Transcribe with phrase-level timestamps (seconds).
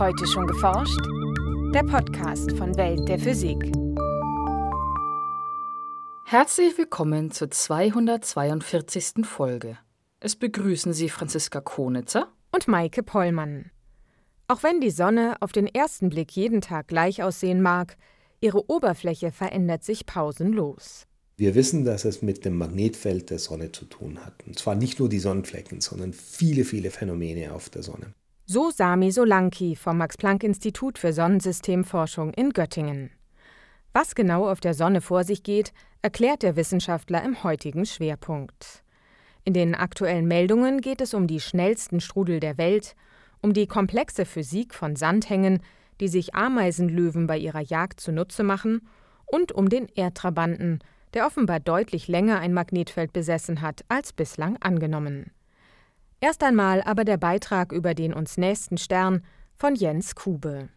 [0.00, 0.98] Heute schon geforscht?
[1.74, 3.58] Der Podcast von Welt der Physik.
[6.24, 9.26] Herzlich willkommen zur 242.
[9.26, 9.76] Folge.
[10.18, 13.72] Es begrüßen Sie Franziska Konitzer und Maike Pollmann.
[14.48, 17.98] Auch wenn die Sonne auf den ersten Blick jeden Tag gleich aussehen mag,
[18.40, 21.04] ihre Oberfläche verändert sich pausenlos.
[21.36, 24.46] Wir wissen, dass es mit dem Magnetfeld der Sonne zu tun hat.
[24.46, 28.14] Und zwar nicht nur die Sonnenflecken, sondern viele, viele Phänomene auf der Sonne.
[28.52, 33.12] So Sami Solanki vom Max-Planck-Institut für Sonnensystemforschung in Göttingen.
[33.92, 38.82] Was genau auf der Sonne vor sich geht, erklärt der Wissenschaftler im heutigen Schwerpunkt.
[39.44, 42.96] In den aktuellen Meldungen geht es um die schnellsten Strudel der Welt,
[43.40, 45.60] um die komplexe Physik von Sandhängen,
[46.00, 48.80] die sich Ameisenlöwen bei ihrer Jagd zunutze machen,
[49.26, 50.80] und um den Erdtrabanten,
[51.14, 55.30] der offenbar deutlich länger ein Magnetfeld besessen hat als bislang angenommen.
[56.22, 59.24] Erst einmal aber der Beitrag über den uns nächsten Stern
[59.56, 60.68] von Jens Kube.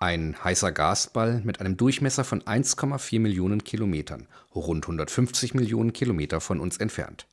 [0.00, 6.60] Ein heißer Gasball mit einem Durchmesser von 1,4 Millionen Kilometern, rund 150 Millionen Kilometer von
[6.60, 7.26] uns entfernt.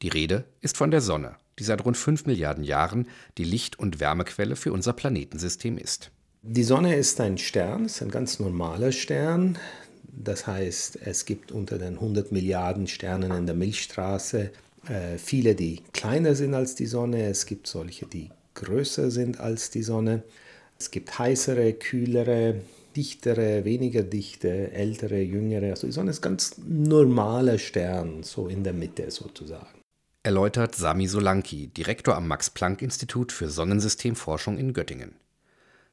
[0.00, 4.00] Die Rede ist von der Sonne, die seit rund 5 Milliarden Jahren die Licht- und
[4.00, 6.10] Wärmequelle für unser Planetensystem ist.
[6.40, 9.58] Die Sonne ist ein Stern, ist ein ganz normaler Stern.
[10.04, 14.52] Das heißt, es gibt unter den 100 Milliarden Sternen in der Milchstraße
[14.88, 17.26] äh, viele, die kleiner sind als die Sonne.
[17.26, 20.22] Es gibt solche, die größer sind als die Sonne.
[20.78, 22.62] Es gibt heißere, kühlere,
[22.96, 25.70] dichtere, weniger dichte, ältere, jüngere.
[25.70, 29.80] Also die Sonne ist ganz normaler Stern, so in der Mitte sozusagen
[30.22, 35.14] erläutert Sami Solanki, Direktor am Max-Planck-Institut für Sonnensystemforschung in Göttingen.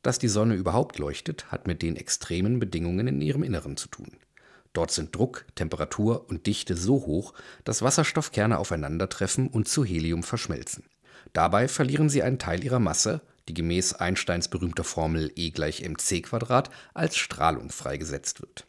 [0.02, 4.12] Dass die Sonne überhaupt leuchtet, hat mit den extremen Bedingungen in ihrem Inneren zu tun.
[4.78, 7.34] Dort sind Druck, Temperatur und Dichte so hoch,
[7.64, 10.84] dass Wasserstoffkerne aufeinandertreffen und zu Helium verschmelzen.
[11.34, 16.24] Dabei verlieren sie einen Teil ihrer Masse, die gemäß Einsteins berühmter Formel E gleich mc
[16.94, 18.68] als Strahlung freigesetzt wird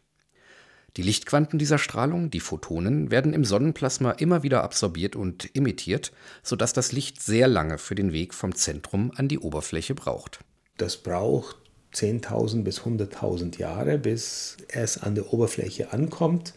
[0.97, 6.11] die Lichtquanten dieser Strahlung, die Photonen, werden im Sonnenplasma immer wieder absorbiert und emittiert,
[6.41, 10.39] sodass das Licht sehr lange für den Weg vom Zentrum an die Oberfläche braucht.
[10.77, 11.57] Das braucht
[11.93, 16.53] 10.000 bis 100.000 Jahre, bis es an der Oberfläche ankommt.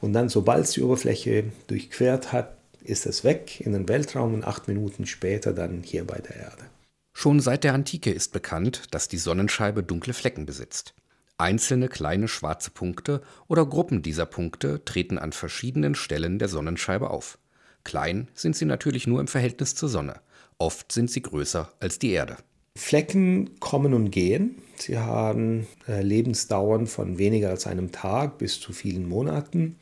[0.00, 4.44] Und dann, sobald es die Oberfläche durchquert hat, ist es weg in den Weltraum und
[4.44, 6.64] acht Minuten später dann hier bei der Erde.
[7.12, 10.94] Schon seit der Antike ist bekannt, dass die Sonnenscheibe dunkle Flecken besitzt.
[11.38, 17.38] Einzelne kleine schwarze Punkte oder Gruppen dieser Punkte treten an verschiedenen Stellen der Sonnenscheibe auf.
[17.82, 20.20] Klein sind sie natürlich nur im Verhältnis zur Sonne.
[20.58, 22.36] Oft sind sie größer als die Erde.
[22.76, 24.56] Flecken kommen und gehen.
[24.76, 29.76] Sie haben äh, Lebensdauern von weniger als einem Tag bis zu vielen Monaten.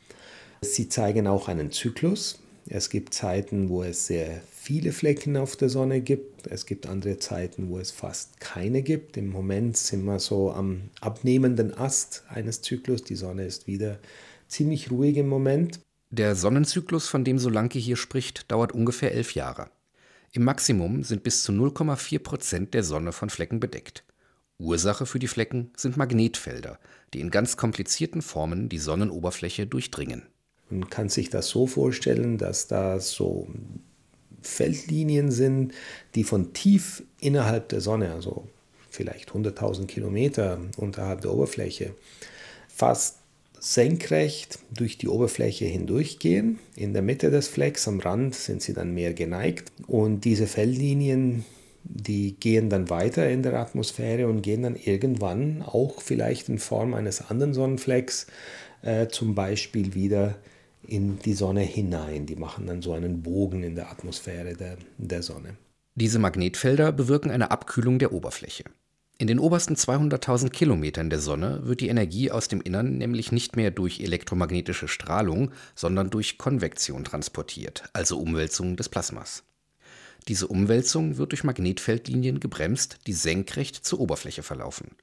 [0.61, 2.39] Sie zeigen auch einen Zyklus.
[2.69, 6.47] Es gibt Zeiten, wo es sehr viele Flecken auf der Sonne gibt.
[6.47, 9.17] Es gibt andere Zeiten, wo es fast keine gibt.
[9.17, 13.03] Im Moment sind wir so am abnehmenden Ast eines Zyklus.
[13.03, 13.99] Die Sonne ist wieder
[14.47, 15.79] ziemlich ruhig im Moment.
[16.11, 19.69] Der Sonnenzyklus, von dem Solanke hier spricht, dauert ungefähr elf Jahre.
[20.35, 24.03] Im Maximum sind bis zu 0,4 Prozent der Sonne von Flecken bedeckt.
[24.57, 26.79] Ursache für die Flecken sind Magnetfelder,
[27.13, 30.23] die in ganz komplizierten Formen die Sonnenoberfläche durchdringen.
[30.71, 33.47] Man kann sich das so vorstellen, dass da so
[34.41, 35.75] Feldlinien sind,
[36.15, 38.47] die von tief innerhalb der Sonne, also
[38.89, 41.93] vielleicht 100.000 Kilometer unterhalb der Oberfläche,
[42.67, 43.19] fast
[43.63, 46.59] senkrecht durch die Oberfläche hindurchgehen.
[46.75, 51.45] In der Mitte des Flecks am Rand sind sie dann mehr geneigt und diese Feldlinien,
[51.85, 56.93] die gehen dann weiter in der Atmosphäre und gehen dann irgendwann auch vielleicht in Form
[56.93, 58.27] eines anderen Sonnenflecks
[58.81, 60.35] äh, zum Beispiel wieder
[60.85, 62.25] in die Sonne hinein.
[62.25, 65.55] Die machen dann so einen Bogen in der Atmosphäre der, der Sonne.
[65.95, 68.65] Diese Magnetfelder bewirken eine Abkühlung der Oberfläche.
[69.19, 73.55] In den obersten 200.000 Kilometern der Sonne wird die Energie aus dem Innern nämlich nicht
[73.55, 79.43] mehr durch elektromagnetische Strahlung, sondern durch Konvektion transportiert, also Umwälzung des Plasmas.
[80.27, 84.95] Diese Umwälzung wird durch Magnetfeldlinien gebremst, die senkrecht zur Oberfläche verlaufen.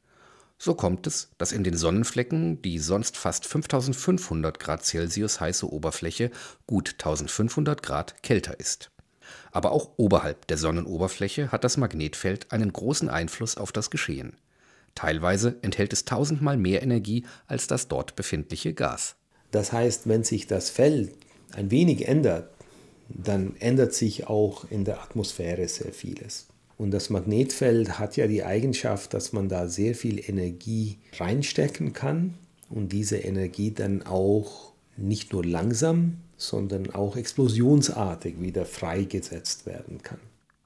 [0.58, 6.30] So kommt es, dass in den Sonnenflecken die sonst fast 5500 Grad Celsius heiße Oberfläche
[6.66, 8.90] gut 1500 Grad kälter ist.
[9.52, 14.34] Aber auch oberhalb der Sonnenoberfläche hat das Magnetfeld einen großen Einfluss auf das Geschehen.
[14.94, 19.16] Teilweise enthält es tausendmal mehr Energie als das dort befindliche Gas.
[19.50, 21.14] Das heißt, wenn sich das Feld
[21.52, 22.50] ein wenig ändert,
[23.08, 26.46] dann ändert sich auch in der Atmosphäre sehr vieles.
[26.78, 32.34] Und das Magnetfeld hat ja die Eigenschaft, dass man da sehr viel Energie reinstecken kann
[32.70, 40.20] und diese Energie dann auch nicht nur langsam, sondern auch explosionsartig wieder freigesetzt werden kann.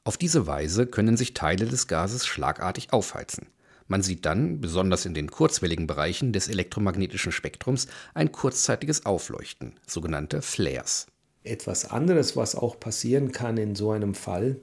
[0.05, 3.47] Auf diese Weise können sich Teile des Gases schlagartig aufheizen.
[3.89, 10.41] Man sieht dann, besonders in den kurzwelligen Bereichen des elektromagnetischen Spektrums, ein kurzzeitiges Aufleuchten, sogenannte
[10.43, 11.07] Flares.
[11.43, 14.59] Etwas anderes, was auch passieren kann in so einem Fall,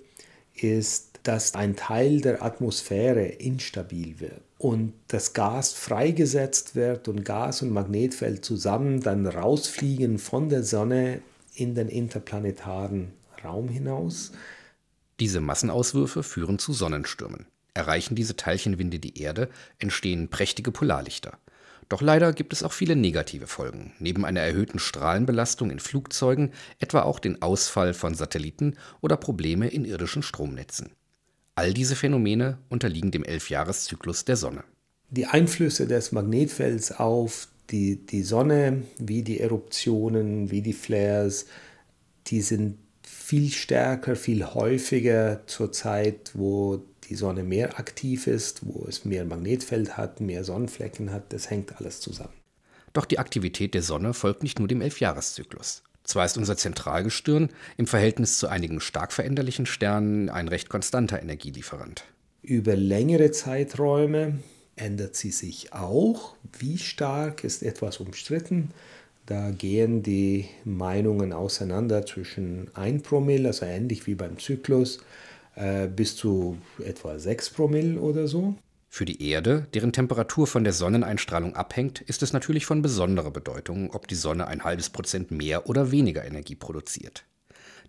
[0.56, 7.64] ist, dass ein Teil der Atmosphäre instabil wird und das Gas freigesetzt wird und Gas
[7.64, 11.24] und Magnetfeld zusammen dann rausfliegen von der Sonne
[11.56, 13.12] in den interplanetaren
[13.44, 14.34] Raum hinaus.
[15.20, 17.48] Diese Massenauswürfe führen zu Sonnenstürmen.
[17.74, 19.50] Erreichen diese Teilchenwinde die Erde,
[19.80, 21.40] entstehen prächtige Polarlichter.
[21.90, 27.02] Doch leider gibt es auch viele negative Folgen, neben einer erhöhten Strahlenbelastung in Flugzeugen, etwa
[27.02, 30.92] auch den Ausfall von Satelliten oder Probleme in irdischen Stromnetzen.
[31.56, 34.64] All diese Phänomene unterliegen dem Elfjahreszyklus der Sonne.
[35.10, 41.48] Die Einflüsse des Magnetfelds auf die, die Sonne, wie die Eruptionen, wie die Flares,
[42.28, 48.86] die sind viel stärker, viel häufiger zur Zeit, wo die Sonne mehr aktiv ist, wo
[48.88, 51.34] es mehr Magnetfeld hat, mehr Sonnenflecken hat.
[51.34, 52.34] Das hängt alles zusammen.
[52.94, 55.84] Doch die Aktivität der Sonne folgt nicht nur dem Elfjahreszyklus.
[56.04, 62.04] Zwar ist unser Zentralgestirn im Verhältnis zu einigen stark veränderlichen Sternen ein recht konstanter Energielieferant.
[62.42, 64.40] Über längere Zeiträume
[64.76, 66.36] ändert sie sich auch.
[66.58, 68.72] Wie stark ist etwas umstritten.
[69.28, 75.00] Da gehen die Meinungen auseinander zwischen 1 Promille, also ähnlich wie beim Zyklus,
[75.56, 78.56] äh, bis zu etwa 6 Promille oder so.
[78.94, 83.90] Für die Erde, deren Temperatur von der Sonneneinstrahlung abhängt, ist es natürlich von besonderer Bedeutung,
[83.92, 87.24] ob die Sonne ein halbes Prozent mehr oder weniger Energie produziert.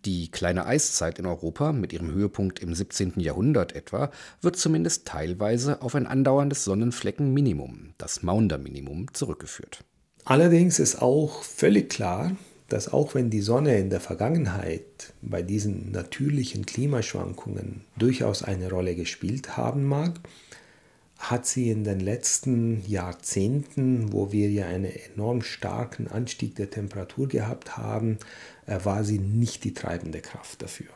[0.05, 3.15] Die kleine Eiszeit in Europa mit ihrem Höhepunkt im 17.
[3.17, 4.13] Jahrhundert etwa
[4.43, 9.81] wird zumindest teilweise auf ein andauerndes Sonnenfleckenminimum, das Maunder-Minimum, zurückgeführt.
[10.25, 12.37] Allerdings ist auch völlig klar,
[12.69, 18.95] dass auch wenn die Sonne in der Vergangenheit bei diesen natürlichen Klimaschwankungen durchaus eine Rolle
[18.95, 20.21] gespielt haben mag,
[21.31, 27.29] hat sie in den letzten Jahrzehnten, wo wir ja einen enorm starken Anstieg der Temperatur
[27.29, 28.19] gehabt haben,
[28.67, 30.89] äh, war sie nicht die treibende Kraft dafür.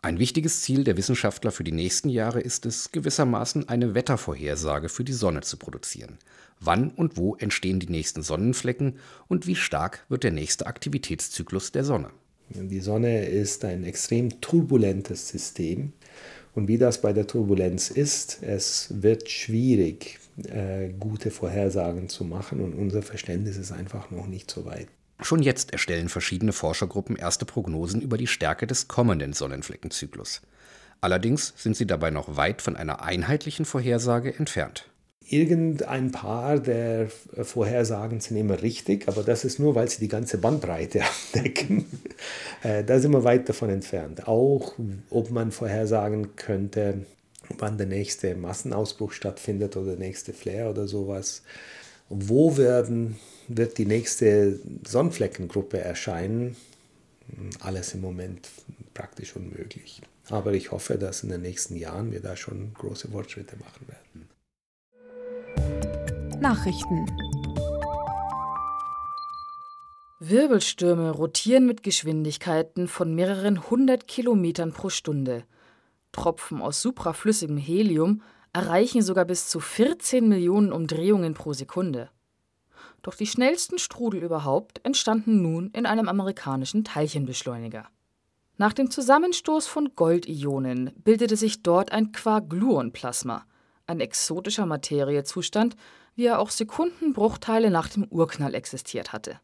[0.00, 5.04] Ein wichtiges Ziel der Wissenschaftler für die nächsten Jahre ist es, gewissermaßen eine Wettervorhersage für
[5.04, 6.18] die Sonne zu produzieren.
[6.60, 8.96] Wann und wo entstehen die nächsten Sonnenflecken
[9.28, 12.10] und wie stark wird der nächste Aktivitätszyklus der Sonne?
[12.50, 15.92] Die Sonne ist ein extrem turbulentes System
[16.54, 22.60] und wie das bei der Turbulenz ist, es wird schwierig, äh, gute Vorhersagen zu machen
[22.60, 24.88] und unser Verständnis ist einfach noch nicht so weit.
[25.20, 30.42] Schon jetzt erstellen verschiedene Forschergruppen erste Prognosen über die Stärke des kommenden Sonnenfleckenzyklus.
[31.00, 34.88] Allerdings sind sie dabei noch weit von einer einheitlichen Vorhersage entfernt
[35.28, 37.08] irgendein paar der
[37.42, 41.02] Vorhersagen sind immer richtig, aber das ist nur, weil sie die ganze Bandbreite
[41.34, 41.84] abdecken.
[42.62, 44.26] Äh, da sind wir weit davon entfernt.
[44.26, 44.74] Auch
[45.10, 47.04] ob man vorhersagen könnte,
[47.58, 51.42] wann der nächste Massenausbruch stattfindet oder der nächste Flare oder sowas.
[52.08, 53.16] Wo werden,
[53.48, 56.56] wird die nächste Sonnenfleckengruppe erscheinen?
[57.60, 58.48] Alles im Moment
[58.94, 60.00] praktisch unmöglich.
[60.30, 64.07] Aber ich hoffe, dass in den nächsten Jahren wir da schon große Fortschritte machen werden.
[66.40, 67.04] Nachrichten.
[70.20, 75.44] Wirbelstürme rotieren mit Geschwindigkeiten von mehreren hundert Kilometern pro Stunde.
[76.12, 82.08] Tropfen aus supraflüssigem Helium erreichen sogar bis zu 14 Millionen Umdrehungen pro Sekunde.
[83.02, 87.86] Doch die schnellsten Strudel überhaupt entstanden nun in einem amerikanischen Teilchenbeschleuniger.
[88.58, 93.44] Nach dem Zusammenstoß von Goldionen bildete sich dort ein Quark-Gluon-Plasma,
[93.86, 95.76] ein exotischer Materiezustand,
[96.18, 99.38] wie er auch Sekundenbruchteile nach dem Urknall existiert hatte.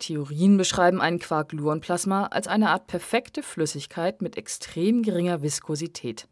[0.00, 6.26] Theorien beschreiben ein Quark-Gluon-Plasma als eine Art perfekte Flüssigkeit mit extrem geringer Viskosität.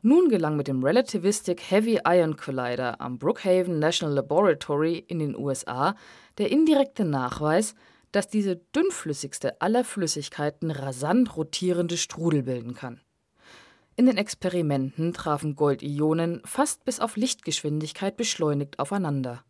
[0.00, 5.96] Nun gelang mit dem Relativistic Heavy Ion Collider am Brookhaven National Laboratory in den USA
[6.38, 7.74] der indirekte Nachweis,
[8.12, 13.00] dass diese dünnflüssigste aller Flüssigkeiten rasant rotierende Strudel bilden kann.
[13.96, 19.44] In den Experimenten trafen Goldionen fast bis auf Lichtgeschwindigkeit beschleunigt aufeinander.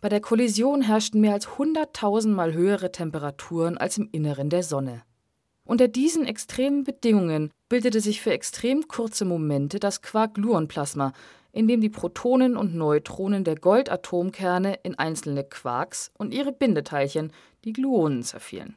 [0.00, 5.02] Bei der Kollision herrschten mehr als 100.000 Mal höhere Temperaturen als im Inneren der Sonne.
[5.64, 11.12] Unter diesen extremen Bedingungen bildete sich für extrem kurze Momente das Quark-Gluon-Plasma,
[11.52, 17.32] in dem die Protonen und Neutronen der Goldatomkerne in einzelne Quarks und ihre Bindeteilchen,
[17.64, 18.76] die Gluonen, zerfielen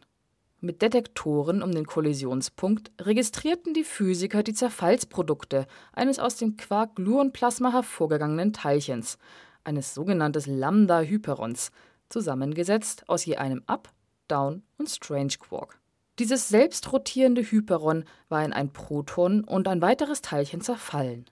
[0.62, 8.54] mit Detektoren um den Kollisionspunkt registrierten die Physiker die Zerfallsprodukte eines aus dem Quark-Gluon-Plasma hervorgegangenen
[8.54, 9.18] Teilchens,
[9.64, 11.72] eines sogenannten Lambda-Hyperons,
[12.10, 13.90] zusammengesetzt aus je einem Up-,
[14.28, 15.80] Down- und Strange-Quark.
[16.20, 21.26] Dieses selbst rotierende Hyperon war in ein Proton und ein weiteres Teilchen zerfallen.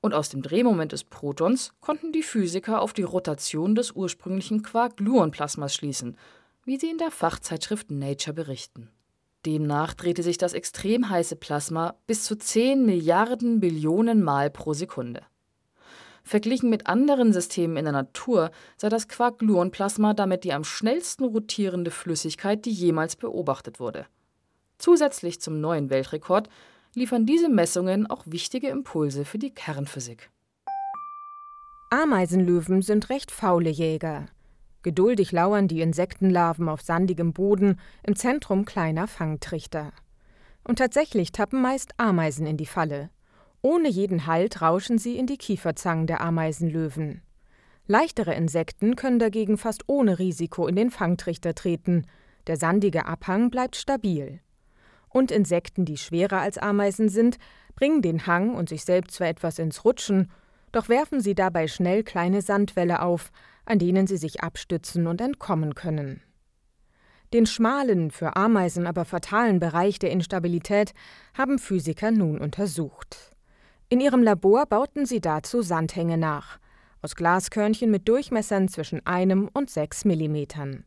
[0.00, 5.74] Und aus dem Drehmoment des Protons konnten die Physiker auf die Rotation des ursprünglichen Quark-Gluon-Plasmas
[5.74, 6.16] schließen,
[6.68, 8.90] wie sie in der Fachzeitschrift Nature berichten.
[9.46, 15.22] Demnach drehte sich das extrem heiße Plasma bis zu 10 Milliarden Billionen Mal pro Sekunde.
[16.24, 21.90] Verglichen mit anderen Systemen in der Natur sei das Quark-Gluon-Plasma damit die am schnellsten rotierende
[21.90, 24.04] Flüssigkeit, die jemals beobachtet wurde.
[24.76, 26.50] Zusätzlich zum neuen Weltrekord
[26.94, 30.28] liefern diese Messungen auch wichtige Impulse für die Kernphysik.
[31.88, 34.26] Ameisenlöwen sind recht faule Jäger.
[34.88, 39.92] Geduldig lauern die Insektenlarven auf sandigem Boden im Zentrum kleiner Fangtrichter.
[40.64, 43.10] Und tatsächlich tappen meist Ameisen in die Falle.
[43.60, 47.20] Ohne jeden Halt rauschen sie in die Kieferzangen der Ameisenlöwen.
[47.86, 52.06] Leichtere Insekten können dagegen fast ohne Risiko in den Fangtrichter treten.
[52.46, 54.40] Der sandige Abhang bleibt stabil.
[55.10, 57.36] Und Insekten, die schwerer als Ameisen sind,
[57.74, 60.30] bringen den Hang und sich selbst zwar etwas ins Rutschen,
[60.72, 63.30] doch werfen sie dabei schnell kleine Sandwälle auf,
[63.64, 66.22] an denen sie sich abstützen und entkommen können.
[67.32, 70.94] Den schmalen, für Ameisen aber fatalen Bereich der Instabilität
[71.36, 73.32] haben Physiker nun untersucht.
[73.90, 76.58] In ihrem Labor bauten sie dazu Sandhänge nach,
[77.02, 80.84] aus Glaskörnchen mit Durchmessern zwischen einem und sechs Millimetern.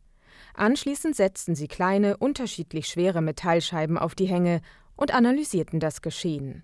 [0.56, 4.62] Anschließend setzten sie kleine, unterschiedlich schwere Metallscheiben auf die Hänge
[4.96, 6.64] und analysierten das Geschehen.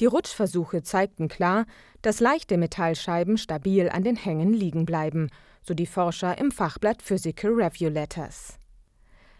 [0.00, 1.66] Die Rutschversuche zeigten klar,
[2.00, 5.28] dass leichte Metallscheiben stabil an den Hängen liegen bleiben,
[5.62, 8.58] so die Forscher im Fachblatt Physical Review Letters.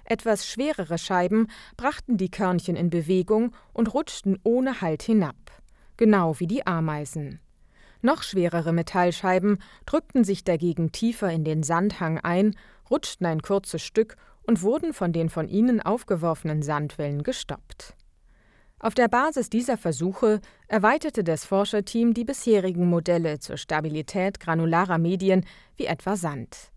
[0.04, 1.46] Etwas schwerere Scheiben
[1.78, 5.36] brachten die Körnchen in Bewegung und rutschten ohne Halt hinab,
[5.96, 7.40] genau wie die Ameisen.
[8.02, 12.54] Noch schwerere Metallscheiben drückten sich dagegen tiefer in den Sandhang ein,
[12.90, 17.94] rutschten ein kurzes Stück und wurden von den von ihnen aufgeworfenen Sandwellen gestoppt.
[18.82, 25.44] Auf der Basis dieser Versuche erweiterte das Forscherteam die bisherigen Modelle zur Stabilität granularer Medien
[25.76, 26.72] wie etwa Sand.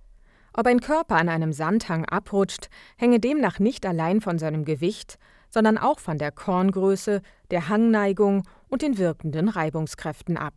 [0.53, 5.17] Ob ein Körper an einem Sandhang abrutscht, hänge demnach nicht allein von seinem Gewicht,
[5.49, 10.53] sondern auch von der Korngröße, der Hangneigung und den wirkenden Reibungskräften ab.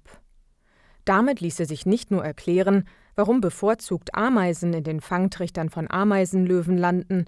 [1.05, 7.27] Damit ließe sich nicht nur erklären, warum bevorzugt Ameisen in den Fangtrichtern von Ameisenlöwen landen,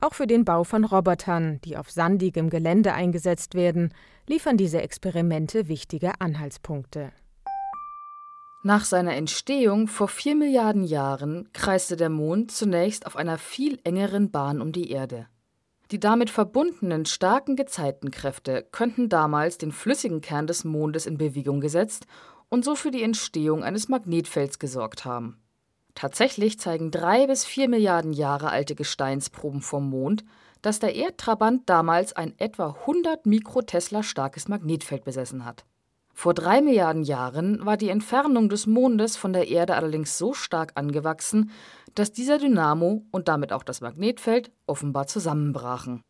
[0.00, 3.92] auch für den Bau von Robotern, die auf sandigem Gelände eingesetzt werden,
[4.26, 7.12] liefern diese Experimente wichtige Anhaltspunkte.
[8.62, 14.30] Nach seiner Entstehung vor vier Milliarden Jahren kreiste der Mond zunächst auf einer viel engeren
[14.30, 15.26] Bahn um die Erde.
[15.90, 22.06] Die damit verbundenen starken Gezeitenkräfte könnten damals den flüssigen Kern des Mondes in Bewegung gesetzt
[22.50, 25.40] und so für die Entstehung eines Magnetfelds gesorgt haben.
[25.94, 30.24] Tatsächlich zeigen drei bis vier Milliarden Jahre alte Gesteinsproben vom Mond,
[30.62, 35.64] dass der Erdtrabant damals ein etwa 100 Mikrotesla starkes Magnetfeld besessen hat.
[36.12, 40.72] Vor drei Milliarden Jahren war die Entfernung des Mondes von der Erde allerdings so stark
[40.74, 41.50] angewachsen,
[41.94, 46.02] dass dieser Dynamo und damit auch das Magnetfeld offenbar zusammenbrachen.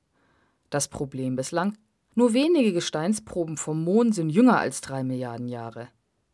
[0.68, 1.76] Das Problem bislang?
[2.14, 5.88] Nur wenige Gesteinsproben vom Mond sind jünger als drei Milliarden Jahre.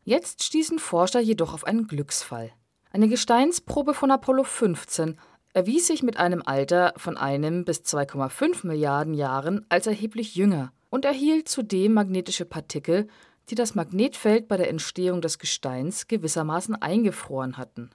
[0.04, 2.52] Jetzt stießen Forscher jedoch auf einen Glücksfall.
[2.96, 5.18] Eine Gesteinsprobe von Apollo 15
[5.52, 11.04] erwies sich mit einem Alter von einem bis 2,5 Milliarden Jahren als erheblich jünger und
[11.04, 13.08] erhielt zudem magnetische Partikel,
[13.50, 17.90] die das Magnetfeld bei der Entstehung des Gesteins gewissermaßen eingefroren hatten.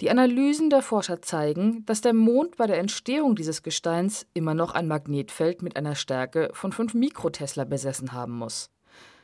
[0.00, 4.74] Die Analysen der Forscher zeigen, dass der Mond bei der Entstehung dieses Gesteins immer noch
[4.74, 8.70] ein Magnetfeld mit einer Stärke von 5 Mikrotesla besessen haben muss.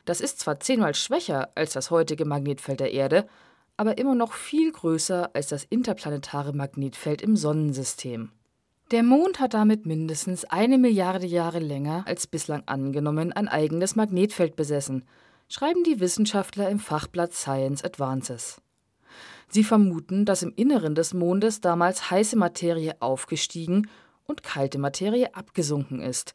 [0.03, 3.25] Das ist zwar zehnmal schwächer als das heutige Magnetfeld der Erde,
[3.77, 8.31] aber immer noch viel größer als das interplanetare Magnetfeld im Sonnensystem.
[8.91, 14.55] Der Mond hat damit mindestens eine Milliarde Jahre länger als bislang angenommen ein eigenes Magnetfeld
[14.55, 15.05] besessen,
[15.47, 18.61] schreiben die Wissenschaftler im Fachblatt Science Advances.
[19.47, 23.87] Sie vermuten, dass im Inneren des Mondes damals heiße Materie aufgestiegen
[24.25, 26.33] und kalte Materie abgesunken ist,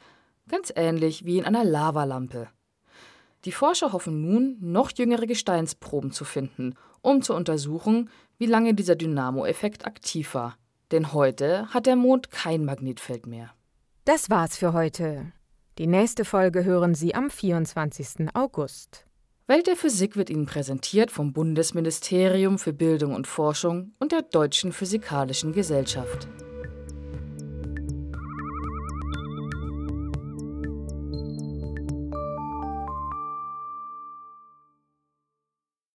[0.48, 2.48] ganz ähnlich wie in einer Lavalampe.
[3.44, 8.96] Die Forscher hoffen nun, noch jüngere Gesteinsproben zu finden, um zu untersuchen, wie lange dieser
[8.96, 10.56] Dynamo-Effekt aktiv war.
[10.90, 13.50] Denn heute hat der Mond kein Magnetfeld mehr.
[14.04, 15.32] Das war's für heute.
[15.78, 18.34] Die nächste Folge hören Sie am 24.
[18.34, 19.04] August.
[19.46, 24.72] Welt der Physik wird Ihnen präsentiert vom Bundesministerium für Bildung und Forschung und der Deutschen
[24.72, 26.28] Physikalischen Gesellschaft.